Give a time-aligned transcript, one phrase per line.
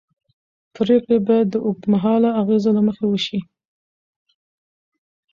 [0.75, 3.39] پرېکړې باید د اوږدمهاله اغېزو له مخې وشي